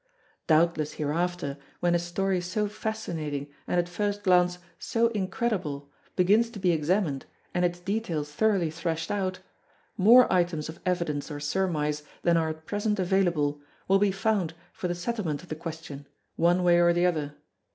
[0.47, 6.59] Doubtless hereafter, when a story so fascinating and at first glance so incredible begins to
[6.59, 9.41] be examined and its details thoroughly threshed out,
[9.97, 14.87] more items of evidence or surmise than are at present available will be found for
[14.87, 17.35] the settlement of the question, one way or the other.